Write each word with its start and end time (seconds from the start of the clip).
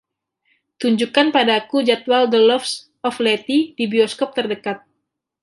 tunjukkan 0.81 1.27
padaku 1.35 1.77
jadwal 1.89 2.23
The 2.31 2.39
Loves 2.49 2.71
of 3.07 3.15
Letty 3.25 3.59
di 3.77 3.85
bioskop 3.91 4.29
terdekat 4.37 4.77